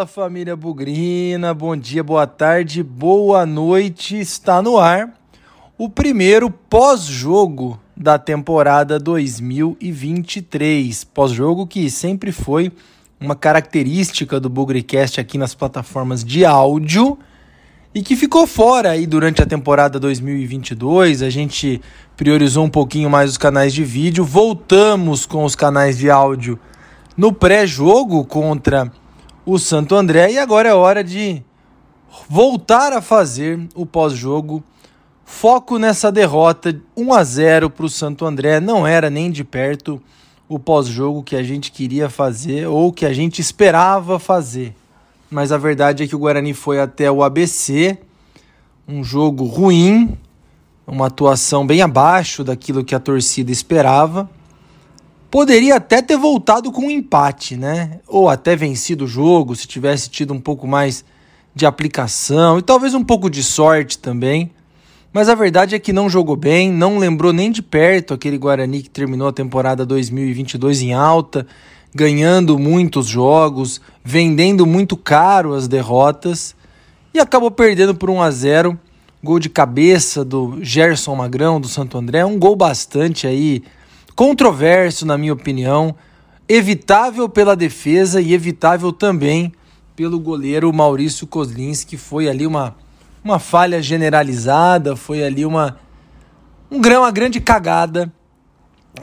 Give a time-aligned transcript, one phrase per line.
[0.00, 4.18] Fala família Bugrina, bom dia, boa tarde, boa noite.
[4.18, 5.12] Está no ar
[5.76, 11.04] o primeiro pós-jogo da temporada 2023.
[11.04, 12.72] Pós-jogo que sempre foi
[13.20, 17.18] uma característica do Bugricast aqui nas plataformas de áudio
[17.94, 21.20] e que ficou fora aí durante a temporada 2022.
[21.20, 21.78] A gente
[22.16, 26.58] priorizou um pouquinho mais os canais de vídeo, voltamos com os canais de áudio
[27.18, 28.90] no pré-jogo contra
[29.52, 31.42] o Santo André e agora é hora de
[32.28, 34.62] voltar a fazer o pós-jogo.
[35.24, 40.00] Foco nessa derrota 1 a 0 para o Santo André, não era nem de perto
[40.48, 44.72] o pós-jogo que a gente queria fazer ou que a gente esperava fazer.
[45.28, 47.98] Mas a verdade é que o Guarani foi até o ABC,
[48.86, 50.16] um jogo ruim,
[50.86, 54.30] uma atuação bem abaixo daquilo que a torcida esperava.
[55.30, 58.00] Poderia até ter voltado com um empate, né?
[58.08, 61.04] Ou até vencido o jogo, se tivesse tido um pouco mais
[61.54, 64.50] de aplicação e talvez um pouco de sorte também.
[65.12, 68.82] Mas a verdade é que não jogou bem, não lembrou nem de perto aquele Guarani
[68.82, 71.46] que terminou a temporada 2022 em alta,
[71.94, 76.56] ganhando muitos jogos, vendendo muito caro as derrotas
[77.14, 78.78] e acabou perdendo por 1 a 0.
[79.22, 83.62] Gol de cabeça do Gerson Magrão do Santo André, um gol bastante aí
[84.14, 85.94] controverso, na minha opinião,
[86.48, 89.52] evitável pela defesa e evitável também
[89.94, 91.96] pelo goleiro Maurício Kozlinski.
[91.96, 92.74] Foi ali uma,
[93.22, 95.78] uma falha generalizada, foi ali uma,
[96.70, 98.12] um, uma grande cagada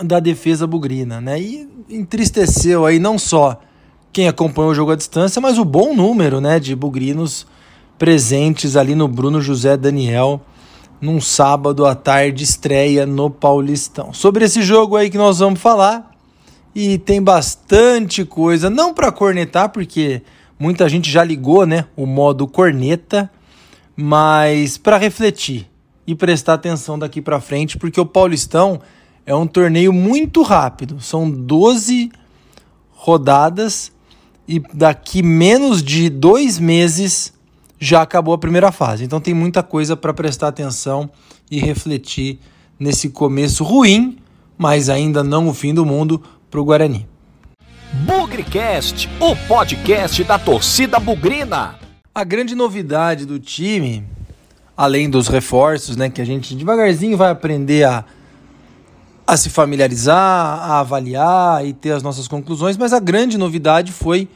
[0.04, 1.40] da defesa bugrina, né?
[1.40, 3.60] E entristeceu aí não só
[4.12, 7.46] quem acompanhou o jogo à distância, mas o bom número, né, de bugrinos
[7.98, 10.42] presentes ali no Bruno José Daniel
[11.00, 14.14] num sábado à tarde, estreia no Paulistão.
[14.14, 16.12] Sobre esse jogo aí que nós vamos falar,
[16.74, 20.22] e tem bastante coisa, não para cornetar, porque
[20.60, 23.32] muita gente já ligou, né, o modo corneta,
[23.96, 25.68] mas para refletir
[26.06, 28.80] e prestar atenção daqui para frente, porque o Paulistão
[29.26, 32.12] é um torneio muito rápido, são 12
[32.92, 33.92] rodadas
[34.48, 37.34] e daqui menos de dois meses
[37.80, 39.04] já acabou a primeira fase.
[39.04, 41.10] Então tem muita coisa para prestar atenção
[41.50, 42.40] e refletir
[42.80, 44.18] nesse começo ruim,
[44.58, 47.08] mas ainda não o fim do mundo para o Guarani.
[48.06, 51.76] Bugrecast, o podcast da torcida bugrina.
[52.14, 54.04] A grande novidade do time,
[54.76, 58.04] além dos reforços, né, que a gente devagarzinho vai aprender a,
[59.26, 64.28] a se familiarizar, a avaliar e ter as nossas conclusões, mas a grande novidade foi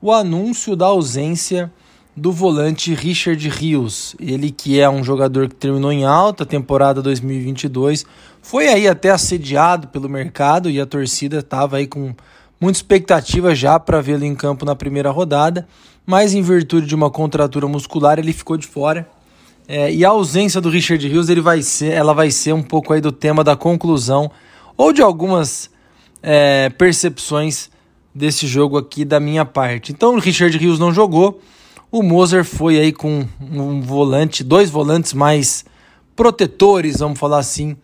[0.00, 1.72] o anúncio da ausência
[2.16, 4.14] do volante Richard Rios.
[4.18, 8.04] Ele que é um jogador que terminou em alta temporada 2022,
[8.42, 12.14] foi aí até assediado pelo mercado e a torcida estava aí com
[12.60, 15.66] muita expectativa já para vê-lo em campo na primeira rodada,
[16.04, 19.08] mas em virtude de uma contratura muscular ele ficou de fora.
[19.68, 22.92] É, e a ausência do Richard Rios ele vai ser, ela vai ser um pouco
[22.92, 24.30] aí do tema da conclusão
[24.76, 25.70] ou de algumas
[26.22, 27.70] é, percepções
[28.14, 29.92] desse jogo aqui da minha parte.
[29.92, 31.40] Então o Richard Rios não jogou.
[31.92, 35.64] O Moser foi aí com um volante, dois volantes mais
[36.14, 37.76] protetores, vamos falar assim,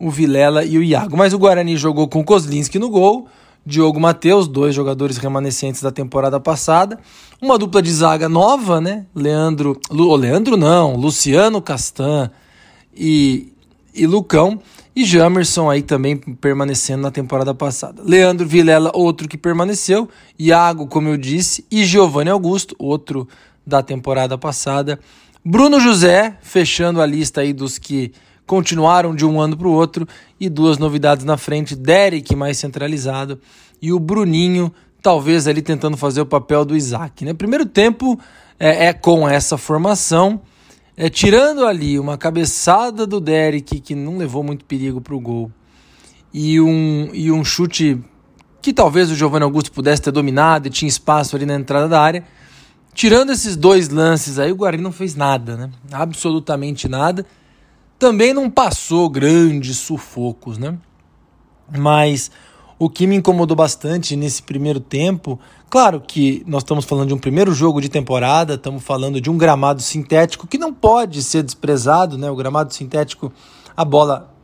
[0.00, 1.16] o Vilela e o Iago.
[1.16, 3.28] Mas o Guarani jogou com o Kozlinski no gol,
[3.64, 6.98] Diogo Matheus, dois jogadores remanescentes da temporada passada.
[7.40, 9.06] Uma dupla de zaga nova, né?
[9.14, 9.80] Leandro.
[9.88, 12.30] Lu, Leandro não, Luciano Castan
[12.92, 13.52] e,
[13.94, 14.60] e Lucão.
[14.94, 18.02] E Jamerson aí também permanecendo na temporada passada.
[18.04, 20.08] Leandro Vilela, outro que permaneceu.
[20.36, 21.64] Iago, como eu disse.
[21.70, 23.28] E Giovanni Augusto, outro
[23.66, 24.98] da temporada passada.
[25.44, 28.12] Bruno José, fechando a lista aí dos que
[28.46, 30.06] continuaram de um ano para o outro.
[30.38, 33.40] E duas novidades na frente: Derek, mais centralizado,
[33.80, 37.24] e o Bruninho, talvez ali tentando fazer o papel do Isaac.
[37.24, 37.34] Né?
[37.34, 38.18] Primeiro tempo
[38.58, 40.40] é, é com essa formação.
[40.94, 45.50] É, tirando ali uma cabeçada do Derek, que não levou muito perigo para o gol,
[46.32, 47.98] e um, e um chute
[48.60, 52.00] que talvez o Giovanni Augusto pudesse ter dominado e tinha espaço ali na entrada da
[52.00, 52.24] área,
[52.94, 55.70] Tirando esses dois lances aí, o Guarani não fez nada, né?
[55.90, 57.24] Absolutamente nada.
[57.98, 60.76] Também não passou grandes sufocos, né?
[61.78, 62.30] Mas
[62.78, 65.38] o que me incomodou bastante nesse primeiro tempo,
[65.70, 69.38] claro que nós estamos falando de um primeiro jogo de temporada, estamos falando de um
[69.38, 72.30] gramado sintético que não pode ser desprezado, né?
[72.30, 73.32] O gramado sintético,
[73.76, 74.34] a bola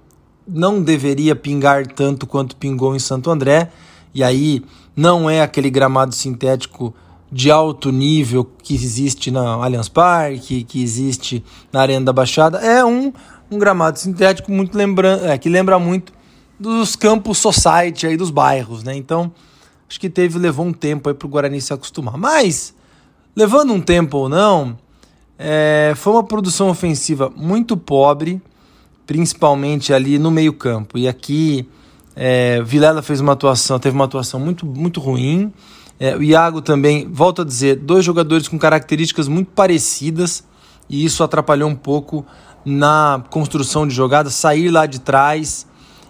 [0.47, 3.71] não deveria pingar tanto quanto pingou em Santo André,
[4.15, 4.65] e aí
[4.97, 6.95] não é aquele gramado sintético
[7.31, 12.85] de alto nível que existe na Allianz Parque, que existe na Arena da Baixada, é
[12.85, 13.13] um,
[13.51, 16.13] um gramado sintético muito lembra, é, que lembra muito
[16.59, 18.97] dos campos society aí dos bairros, né?
[18.97, 19.31] Então,
[19.89, 22.17] acho que teve levou um tempo aí para o Guarani se acostumar.
[22.17, 22.75] Mas
[23.39, 24.77] Levando um tempo ou não,
[25.39, 28.43] é, foi uma produção ofensiva muito pobre,
[29.07, 30.99] principalmente ali no meio campo.
[30.99, 31.65] E aqui
[32.17, 35.53] é, Vilela fez uma atuação, teve uma atuação muito, muito ruim.
[36.01, 40.45] É, o Iago também, volto a dizer, dois jogadores com características muito parecidas
[40.89, 42.25] e isso atrapalhou um pouco
[42.65, 45.67] na construção de jogadas, sair lá de trás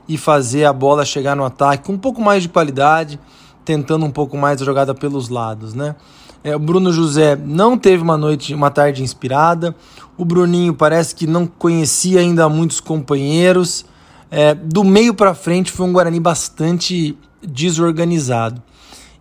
[0.09, 3.19] e fazer a bola chegar no ataque com um pouco mais de qualidade,
[3.65, 5.95] tentando um pouco mais a jogada pelos lados, né?
[6.43, 9.75] É, o Bruno José não teve uma noite, uma tarde inspirada.
[10.17, 13.85] O Bruninho parece que não conhecia ainda muitos companheiros.
[14.31, 18.63] É, do meio para frente foi um Guarani bastante desorganizado.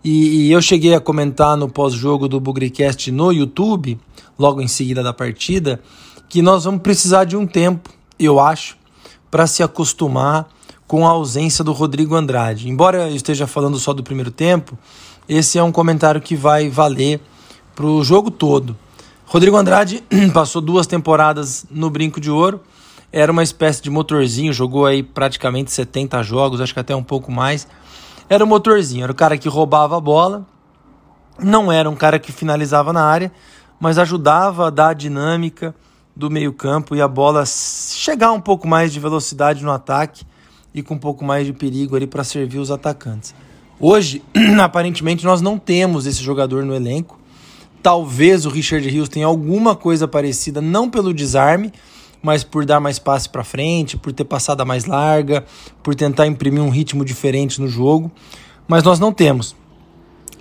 [0.10, 4.00] E, e eu cheguei a comentar no pós-jogo do Bugricast no YouTube,
[4.40, 5.82] logo em seguida da partida,
[6.30, 8.78] que nós vamos precisar de um tempo, eu acho,
[9.30, 10.48] para se acostumar
[10.88, 12.70] com a ausência do Rodrigo Andrade.
[12.70, 14.78] Embora eu esteja falando só do primeiro tempo,
[15.28, 17.20] esse é um comentário que vai valer
[17.76, 18.78] para o jogo todo.
[19.26, 20.02] Rodrigo Andrade
[20.34, 22.62] passou duas temporadas no Brinco de Ouro,
[23.12, 27.30] era uma espécie de motorzinho, jogou aí praticamente 70 jogos, acho que até um pouco
[27.30, 27.68] mais.
[28.30, 30.46] Era o motorzinho, era o cara que roubava a bola,
[31.40, 33.32] não era um cara que finalizava na área,
[33.80, 35.74] mas ajudava a dar a dinâmica
[36.16, 40.26] do meio-campo e a bola chegar um pouco mais de velocidade no ataque
[40.74, 43.34] e com um pouco mais de perigo ali para servir os atacantes.
[43.80, 44.24] Hoje,
[44.62, 47.20] aparentemente, nós não temos esse jogador no elenco.
[47.82, 51.72] Talvez o Richard Rios tenha alguma coisa parecida, não pelo desarme,
[52.22, 55.46] mas por dar mais passe para frente, por ter passada mais larga,
[55.84, 58.12] por tentar imprimir um ritmo diferente no jogo.
[58.68, 59.56] Mas nós não temos.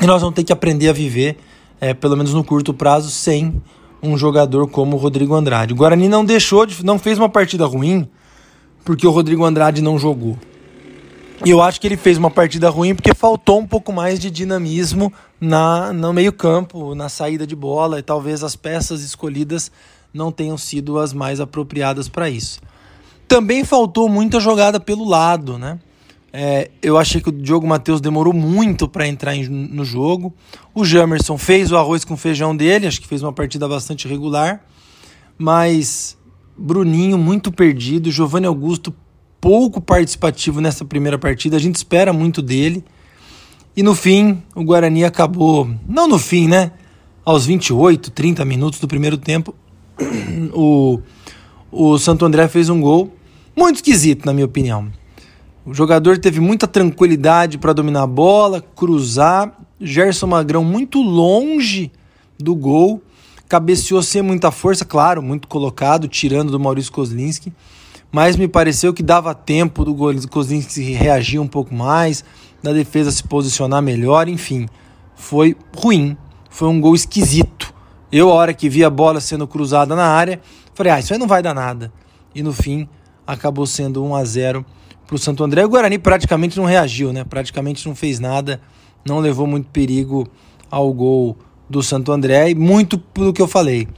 [0.01, 1.39] E nós vamos ter que aprender a viver,
[1.81, 3.63] é, pelo menos no curto prazo, sem
[4.03, 5.73] um jogador como o Rodrigo Andrade.
[5.73, 8.09] O Guarani não deixou, de, não fez uma partida ruim
[8.85, 10.39] porque o Rodrigo Andrade não jogou.
[11.45, 14.31] E eu acho que ele fez uma partida ruim porque faltou um pouco mais de
[14.31, 19.71] dinamismo na, no meio-campo, na saída de bola, e talvez as peças escolhidas
[20.17, 22.61] não tenham sido as mais apropriadas para isso.
[23.29, 25.79] Também faltou muita jogada pelo lado, né?
[26.33, 30.35] É, eu achei que o Diogo Matheus demorou muito para entrar em, no jogo.
[30.75, 34.63] O Jamerson fez o arroz com feijão dele, acho que fez uma partida bastante regular.
[35.39, 36.17] Mas
[36.57, 38.95] Bruninho muito perdido, Giovanni Augusto
[39.41, 41.57] pouco participativo nessa primeira partida.
[41.57, 42.85] A gente espera muito dele.
[43.77, 46.73] E no fim, o Guarani acabou, não no fim, né?
[47.25, 49.55] Aos 28, 30 minutos do primeiro tempo,
[50.53, 51.01] o,
[51.71, 53.15] o Santo André fez um gol
[53.57, 54.91] muito esquisito, na minha opinião.
[55.65, 59.53] O jogador teve muita tranquilidade para dominar a bola, cruzar.
[59.81, 61.91] Gerson Magrão muito longe
[62.39, 63.03] do gol,
[63.49, 67.53] cabeceou sem muita força, claro, muito colocado, tirando do Maurício Kozlinski
[68.17, 69.95] mas me pareceu que dava tempo do
[70.29, 72.25] Kozlinski reagir um pouco mais,
[72.63, 74.67] da defesa se posicionar melhor, enfim,
[75.15, 76.17] foi ruim,
[76.49, 77.56] foi um gol esquisito.
[78.11, 80.41] Eu, a hora que vi a bola sendo cruzada na área,
[80.75, 81.93] falei, ah, isso aí não vai dar nada.
[82.35, 82.89] E no fim,
[83.27, 84.67] acabou sendo 1 a 0
[85.07, 85.65] para o Santo André.
[85.65, 87.25] O Guarani praticamente não reagiu, né?
[87.25, 88.61] Praticamente não fez nada,
[89.05, 90.29] não levou muito perigo
[90.71, 91.37] ao gol
[91.69, 93.89] do Santo André e muito pelo que eu falei.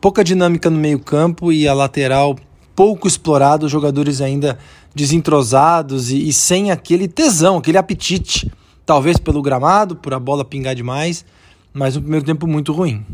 [0.00, 2.36] Pouca dinâmica no meio-campo e a lateral
[2.74, 4.58] pouco explorado, jogadores ainda
[4.94, 8.50] desentrosados e, e sem aquele tesão, aquele apetite.
[8.84, 11.24] Talvez pelo gramado, por a bola pingar demais,
[11.72, 13.04] mas um primeiro tempo muito ruim.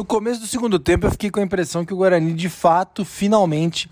[0.00, 3.04] No começo do segundo tempo, eu fiquei com a impressão que o Guarani, de fato,
[3.04, 3.86] finalmente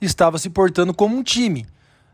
[0.00, 1.66] estava se portando como um time.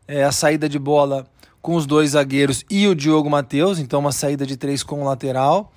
[0.09, 1.29] É, a saída de bola
[1.62, 5.05] com os dois zagueiros e o Diogo Matheus, então uma saída de três com o
[5.05, 5.73] lateral.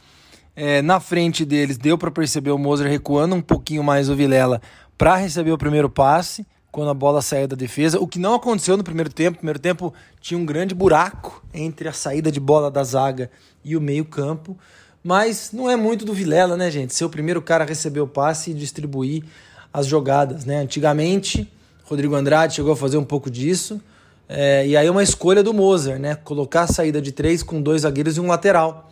[0.56, 4.60] É, na frente deles deu para perceber o Moser recuando um pouquinho mais o Vilela
[4.98, 8.78] para receber o primeiro passe quando a bola saiu da defesa, o que não aconteceu
[8.78, 9.34] no primeiro tempo.
[9.34, 13.30] No primeiro tempo tinha um grande buraco entre a saída de bola da zaga
[13.64, 14.58] e o meio-campo.
[15.03, 16.94] Mas não é muito do Vilela, né, gente?
[16.94, 19.24] Ser o primeiro cara a receber o passe e distribuir
[19.72, 20.60] as jogadas, né?
[20.60, 21.50] Antigamente,
[21.84, 23.82] Rodrigo Andrade chegou a fazer um pouco disso.
[24.27, 26.15] É, e aí é uma escolha do Moser, né?
[26.15, 28.91] Colocar a saída de três com dois zagueiros e um lateral.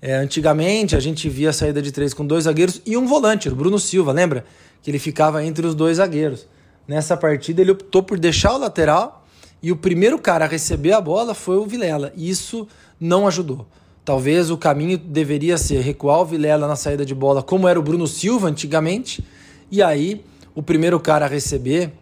[0.00, 3.48] É, antigamente a gente via a saída de três com dois zagueiros e um volante,
[3.48, 4.44] o Bruno Silva, lembra?
[4.80, 6.46] Que ele ficava entre os dois zagueiros.
[6.86, 9.26] Nessa partida ele optou por deixar o lateral
[9.62, 12.12] e o primeiro cara a receber a bola foi o Vilela.
[12.16, 12.66] Isso
[13.00, 13.66] não ajudou.
[14.08, 17.82] Talvez o caminho deveria ser recuar o Vilela na saída de bola, como era o
[17.82, 19.22] Bruno Silva antigamente,
[19.70, 20.24] e aí
[20.54, 21.92] o primeiro cara a receber,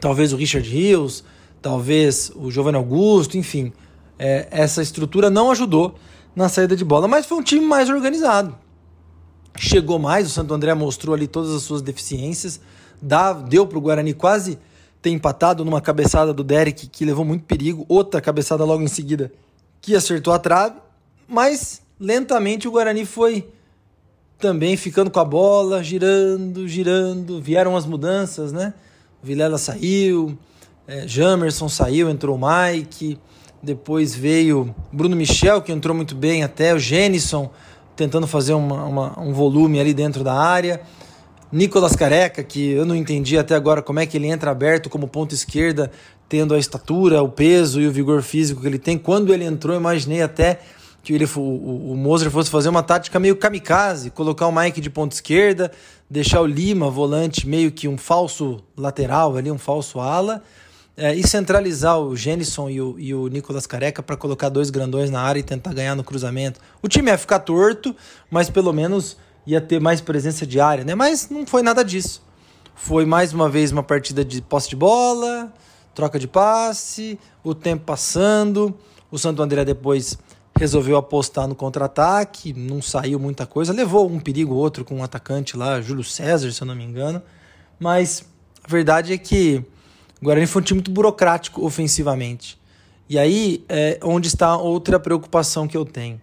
[0.00, 1.24] talvez o Richard Rios,
[1.60, 3.72] talvez o Giovanni Augusto, enfim,
[4.16, 5.96] é, essa estrutura não ajudou
[6.32, 8.56] na saída de bola, mas foi um time mais organizado.
[9.58, 12.60] Chegou mais, o Santo André mostrou ali todas as suas deficiências,
[13.02, 14.60] dá, deu para o Guarani quase
[15.02, 19.32] ter empatado numa cabeçada do Derek que levou muito perigo, outra cabeçada logo em seguida
[19.80, 20.85] que acertou a trave,
[21.28, 23.48] mas lentamente o Guarani foi
[24.38, 28.74] também ficando com a bola, girando, girando, vieram as mudanças, né?
[29.22, 30.36] O Vilela saiu,
[30.86, 33.18] é, Jamerson saiu, entrou o Mike,
[33.62, 37.50] depois veio Bruno Michel, que entrou muito bem até, o Jenison
[37.96, 40.82] tentando fazer uma, uma, um volume ali dentro da área.
[41.50, 45.08] Nicolas Careca, que eu não entendi até agora como é que ele entra aberto como
[45.08, 45.90] ponta esquerda,
[46.28, 48.98] tendo a estatura, o peso e o vigor físico que ele tem.
[48.98, 50.60] Quando ele entrou, imaginei até
[51.06, 51.40] que ele, o,
[51.92, 55.70] o, Moser fosse fazer uma tática meio kamikaze, colocar o Mike de ponta esquerda,
[56.10, 60.42] deixar o Lima, volante, meio que um falso lateral ali, um falso ala,
[60.96, 65.08] é, e centralizar o Jenison e o, e o Nicolas Careca para colocar dois grandões
[65.08, 66.58] na área e tentar ganhar no cruzamento.
[66.82, 67.94] O time ia ficar torto,
[68.28, 70.96] mas pelo menos ia ter mais presença de área, né?
[70.96, 72.20] Mas não foi nada disso.
[72.74, 75.52] Foi mais uma vez uma partida de posse de bola,
[75.94, 78.76] troca de passe, o tempo passando.
[79.08, 80.18] O Santo André depois
[80.58, 85.56] resolveu apostar no contra-ataque, não saiu muita coisa, levou um perigo outro com um atacante
[85.56, 87.22] lá, Júlio César, se eu não me engano.
[87.78, 88.24] Mas
[88.64, 89.62] a verdade é que
[90.20, 92.58] o Guarani foi um time muito burocrático ofensivamente.
[93.08, 96.20] E aí é onde está outra preocupação que eu tenho.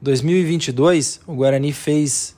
[0.00, 2.34] 2022, o Guarani fez,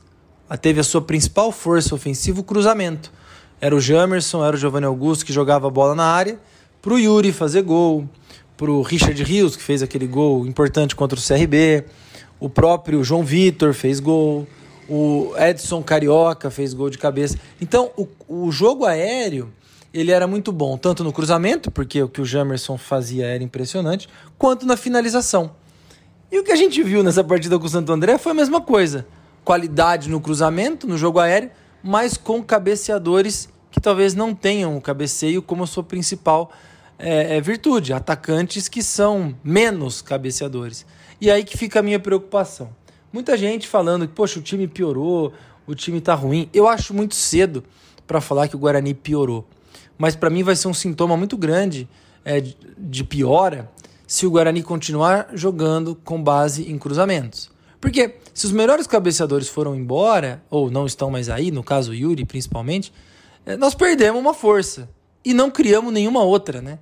[0.60, 3.12] teve a sua principal força ofensiva, o cruzamento.
[3.60, 6.38] Era o Jamerson, era o Giovanni Augusto que jogava a bola na área,
[6.82, 8.08] para o Yuri fazer gol,
[8.56, 11.84] para o Richard Rios, que fez aquele gol importante contra o CRB,
[12.40, 14.46] o próprio João Vitor fez gol,
[14.88, 17.38] o Edson Carioca fez gol de cabeça.
[17.60, 19.52] Então, o, o jogo aéreo
[19.92, 24.08] ele era muito bom, tanto no cruzamento, porque o que o Jamerson fazia era impressionante,
[24.36, 25.52] quanto na finalização.
[26.30, 28.60] E o que a gente viu nessa partida com o Santo André foi a mesma
[28.60, 29.06] coisa.
[29.44, 31.50] Qualidade no cruzamento, no jogo aéreo,
[31.82, 36.50] mas com cabeceadores que talvez não tenham o cabeceio como sua principal
[36.98, 37.92] é, é, virtude.
[37.92, 40.86] Atacantes que são menos cabeceadores.
[41.20, 42.70] E aí que fica a minha preocupação.
[43.12, 45.32] Muita gente falando que, poxa, o time piorou,
[45.66, 46.50] o time tá ruim.
[46.52, 47.64] Eu acho muito cedo
[48.06, 49.46] para falar que o Guarani piorou
[49.98, 51.88] mas para mim vai ser um sintoma muito grande
[52.24, 52.42] é,
[52.76, 53.70] de piora
[54.06, 57.50] se o Guarani continuar jogando com base em cruzamentos.
[57.80, 61.94] Porque se os melhores cabeceadores foram embora, ou não estão mais aí, no caso o
[61.94, 62.92] Yuri principalmente,
[63.44, 64.88] é, nós perdemos uma força
[65.26, 66.78] e não criamos nenhuma outra, né?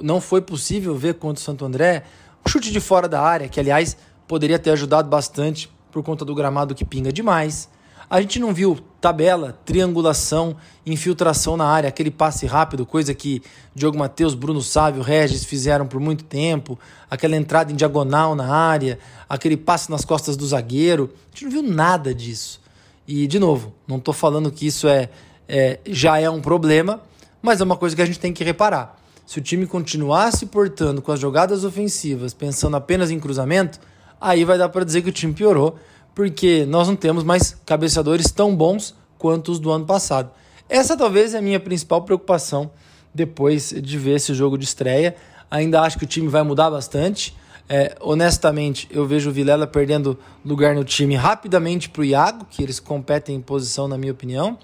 [0.00, 2.04] Não foi possível ver contra o Santo André
[2.46, 3.96] o chute de fora da área, que aliás
[4.28, 7.68] poderia ter ajudado bastante por conta do gramado que pinga demais.
[8.08, 13.42] A gente não viu tabela, triangulação, infiltração na área, aquele passe rápido, coisa que
[13.74, 16.78] Diogo Matheus, Bruno Sávio, Regis fizeram por muito tempo,
[17.10, 21.10] aquela entrada em diagonal na área, aquele passe nas costas do zagueiro.
[21.26, 22.60] A gente não viu nada disso.
[23.08, 25.10] E, de novo, não estou falando que isso é,
[25.48, 27.02] é, já é um problema,
[27.42, 28.96] mas é uma coisa que a gente tem que reparar.
[29.26, 33.78] Se o time continuar se portando com as jogadas ofensivas, pensando apenas em cruzamento,
[34.20, 35.78] aí vai dar para dizer que o time piorou
[36.18, 40.32] porque nós não temos mais cabeceadores tão bons quanto os do ano passado.
[40.68, 42.72] Essa talvez é a minha principal preocupação
[43.14, 45.14] depois de ver esse jogo de estreia.
[45.48, 47.36] Ainda acho que o time vai mudar bastante.
[47.68, 52.64] É, honestamente, eu vejo o Vilela perdendo lugar no time rapidamente para o Iago, que
[52.64, 54.58] eles competem em posição, na minha opinião.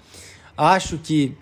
[0.57, 1.37] Acho que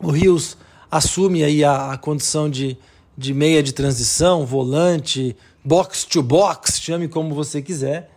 [0.00, 0.56] o Rios
[0.90, 2.76] assume aí a, a condição de,
[3.16, 8.10] de meia de transição, volante, box to box, chame como você quiser.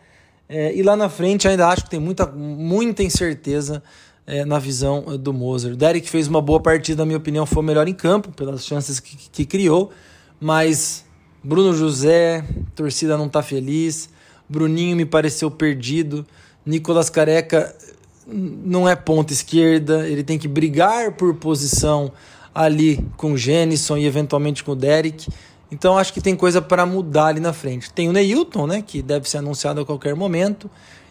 [0.47, 3.81] É, e lá na frente ainda acho que tem muita, muita incerteza
[4.27, 5.75] é, na visão do Moser.
[5.75, 8.99] Derek fez uma boa partida, na minha opinião, foi o melhor em campo, pelas chances
[8.99, 9.91] que, que criou,
[10.39, 11.05] mas
[11.43, 12.45] Bruno José,
[12.75, 14.09] torcida não está feliz,
[14.47, 16.25] Bruninho me pareceu perdido,
[16.65, 17.73] Nicolas Careca
[18.27, 22.11] não é ponta esquerda, ele tem que brigar por posição
[22.53, 25.29] ali com o Jenison e eventualmente com o Derek.
[25.71, 27.91] Então acho que tem coisa para mudar ali na frente.
[27.91, 30.69] Tem o Neilton, né, que deve ser anunciado a qualquer momento,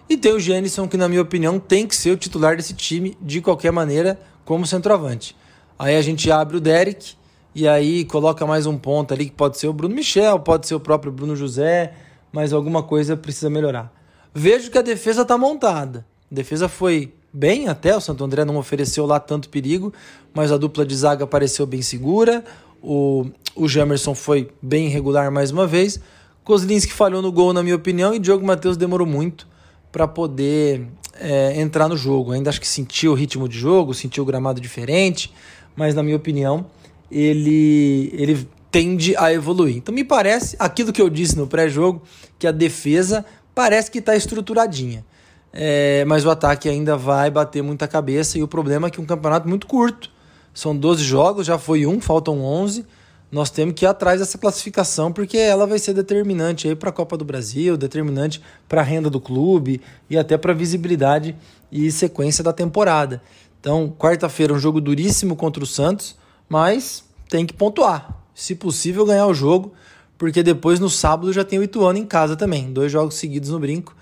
[0.08, 3.16] e tem o Jenison, que na minha opinião tem que ser o titular desse time
[3.20, 5.36] de qualquer maneira como centroavante.
[5.78, 7.14] Aí a gente abre o Derek
[7.54, 10.74] e aí coloca mais um ponto ali que pode ser o Bruno Michel, pode ser
[10.74, 11.94] o próprio Bruno José,
[12.32, 13.92] mas alguma coisa precisa melhorar.
[14.34, 16.04] Vejo que a defesa está montada.
[16.30, 19.92] A defesa foi bem até, o Santo André não ofereceu lá tanto perigo,
[20.32, 22.44] mas a dupla de zaga pareceu bem segura.
[22.82, 26.00] O, o Jamerson foi bem irregular mais uma vez.
[26.44, 29.46] Kozlinski falhou no gol, na minha opinião, e Diogo Matheus demorou muito
[29.92, 30.86] para poder
[31.18, 32.32] é, entrar no jogo.
[32.32, 35.32] Ainda acho que sentiu o ritmo de jogo, sentiu o gramado diferente,
[35.76, 36.66] mas na minha opinião,
[37.10, 39.76] ele, ele tende a evoluir.
[39.76, 42.02] Então me parece, aquilo que eu disse no pré-jogo,
[42.38, 45.04] que a defesa parece que está estruturadinha.
[45.52, 49.04] É, mas o ataque ainda vai bater muita cabeça e o problema é que um
[49.04, 50.08] campeonato muito curto
[50.54, 52.86] São 12 jogos, já foi um, faltam 11.
[53.32, 56.92] Nós temos que ir atrás dessa classificação porque ela vai ser determinante aí para a
[56.92, 61.36] Copa do Brasil, determinante para a renda do clube e até para a visibilidade
[61.70, 63.22] e sequência da temporada.
[63.60, 66.16] Então, quarta-feira um jogo duríssimo contra o Santos,
[66.48, 68.16] mas tem que pontuar.
[68.34, 69.72] Se possível, ganhar o jogo,
[70.18, 72.72] porque depois no sábado já tem o Ituano em casa também.
[72.72, 73.94] Dois jogos seguidos no brinco.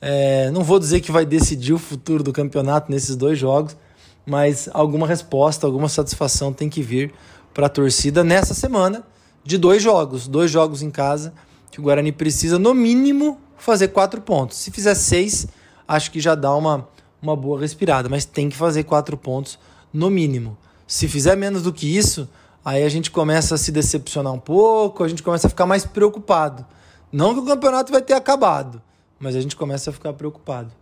[0.00, 3.76] É, não vou dizer que vai decidir o futuro do campeonato nesses dois jogos,
[4.26, 7.12] mas alguma resposta, alguma satisfação tem que vir
[7.54, 9.04] para a torcida nessa semana
[9.42, 11.32] de dois jogos, dois jogos em casa,
[11.70, 14.58] que o Guarani precisa no mínimo fazer quatro pontos.
[14.58, 15.46] Se fizer seis,
[15.86, 16.88] acho que já dá uma,
[17.22, 19.58] uma boa respirada, mas tem que fazer quatro pontos
[19.92, 20.58] no mínimo.
[20.86, 22.28] Se fizer menos do que isso,
[22.64, 25.84] aí a gente começa a se decepcionar um pouco, a gente começa a ficar mais
[25.84, 26.66] preocupado.
[27.12, 28.82] Não que o campeonato vai ter acabado,
[29.18, 30.72] mas a gente começa a ficar preocupado.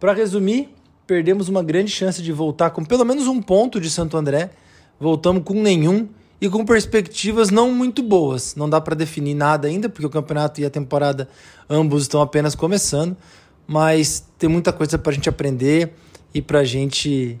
[0.00, 0.70] Para resumir,
[1.06, 4.50] perdemos uma grande chance de voltar com pelo menos um ponto de Santo André.
[4.98, 6.08] Voltamos com nenhum
[6.40, 8.54] e com perspectivas não muito boas.
[8.54, 11.28] Não dá para definir nada ainda, porque o campeonato e a temporada
[11.68, 13.16] ambos estão apenas começando,
[13.66, 15.94] mas tem muita coisa para a gente aprender
[16.34, 17.40] e para a gente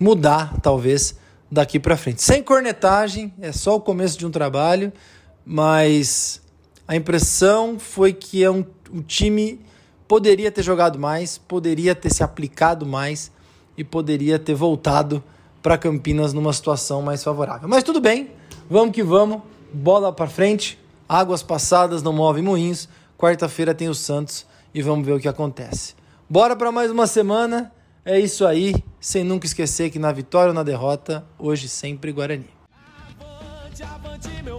[0.00, 1.16] mudar, talvez,
[1.50, 2.22] daqui para frente.
[2.22, 4.92] Sem cornetagem, é só o começo de um trabalho,
[5.44, 6.40] mas
[6.86, 9.60] a impressão foi que é um, o time
[10.06, 13.30] poderia ter jogado mais, poderia ter se aplicado mais
[13.76, 15.22] e poderia ter voltado
[15.62, 17.68] para Campinas numa situação mais favorável.
[17.68, 18.30] Mas tudo bem,
[18.70, 19.42] vamos que vamos,
[19.72, 20.78] bola para frente,
[21.08, 22.88] águas passadas não movem moinhos.
[23.18, 25.94] Quarta-feira tem o Santos e vamos ver o que acontece.
[26.28, 27.72] Bora para mais uma semana.
[28.04, 32.48] É isso aí, sem nunca esquecer que na vitória ou na derrota, hoje sempre Guarani.
[33.20, 34.58] Avante, avante, meu